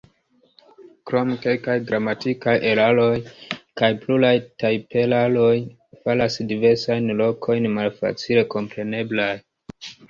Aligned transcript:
Krome, 1.09 1.35
kelkaj 1.43 1.75
gramatikaj 1.91 2.55
eraroj 2.71 3.11
kaj 3.83 3.91
pluraj 4.07 4.33
tajperaroj 4.65 5.53
faras 6.03 6.43
diversajn 6.55 7.17
lokojn 7.23 7.73
malfacile 7.79 8.49
kompreneblaj. 8.59 9.33